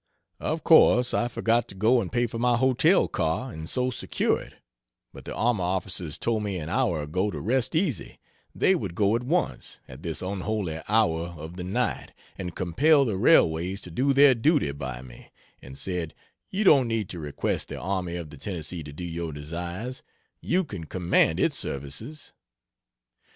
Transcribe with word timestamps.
Of 0.39 0.63
course 0.63 1.13
I 1.13 1.27
forgot 1.27 1.67
to 1.67 1.75
go 1.75 2.01
and 2.01 2.11
pay 2.11 2.25
for 2.25 2.39
my 2.39 2.57
hotel 2.57 3.07
car 3.07 3.53
and 3.53 3.69
so 3.69 3.91
secure 3.91 4.41
it, 4.41 4.55
but 5.13 5.25
the 5.25 5.35
army 5.35 5.61
officers 5.61 6.17
told 6.17 6.41
me 6.41 6.57
an 6.57 6.69
hour 6.69 7.03
ago 7.03 7.29
to 7.29 7.39
rest 7.39 7.75
easy, 7.75 8.17
they 8.55 8.73
would 8.73 8.95
go 8.95 9.15
at 9.15 9.21
once, 9.21 9.77
at 9.87 10.01
this 10.01 10.23
unholy 10.23 10.79
hour 10.89 11.35
of 11.37 11.55
the 11.55 11.63
night 11.63 12.13
and 12.35 12.55
compel 12.55 13.05
the 13.05 13.15
railways 13.15 13.79
to 13.81 13.91
do 13.91 14.11
their 14.11 14.33
duty 14.33 14.71
by 14.71 15.03
me, 15.03 15.31
and 15.61 15.77
said 15.77 16.15
"You 16.49 16.63
don't 16.63 16.87
need 16.87 17.07
to 17.09 17.19
request 17.19 17.67
the 17.67 17.77
Army 17.79 18.15
of 18.15 18.31
the 18.31 18.37
Tennessee 18.37 18.81
to 18.81 18.91
do 18.91 19.03
your 19.05 19.31
desires 19.31 20.01
you 20.41 20.63
can 20.63 20.85
command 20.85 21.39
its 21.39 21.59
services." 21.59 22.33